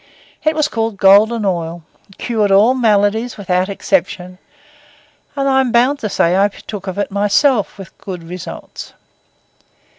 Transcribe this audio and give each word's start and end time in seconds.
It 0.43 0.55
was 0.55 0.67
called 0.67 0.97
Golden 0.97 1.45
Oil, 1.45 1.83
cured 2.17 2.51
all 2.51 2.73
maladies 2.73 3.37
without 3.37 3.69
exception; 3.69 4.39
and 5.35 5.47
I 5.47 5.59
am 5.61 5.71
bound 5.71 5.99
to 5.99 6.09
say 6.09 6.31
that 6.31 6.41
I 6.41 6.47
partook 6.47 6.87
of 6.87 6.97
it 6.97 7.11
myself 7.11 7.77
with 7.77 7.95
good 7.99 8.23
results. 8.23 8.93